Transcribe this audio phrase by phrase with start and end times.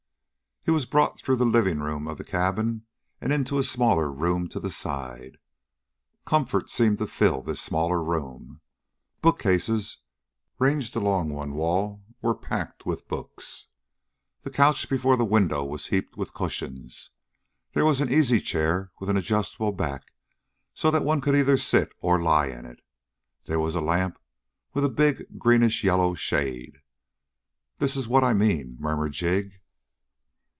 [0.63, 2.85] He was brought through the living room of the cabin
[3.19, 5.39] and into a smaller room to the side.
[6.23, 8.61] Comfort seemed to fill this smaller room.
[9.23, 9.97] Bookcases
[10.59, 13.69] ranged along one wall were packed with books.
[14.43, 17.09] The couch before the window was heaped with cushions.
[17.71, 20.11] There was an easy chair with an adjustable back,
[20.75, 22.81] so that one could either sit or lie in it.
[23.45, 24.19] There was a lamp
[24.75, 26.83] with a big greenish yellow shade.
[27.79, 29.53] "This is what I mean," murmured Jig.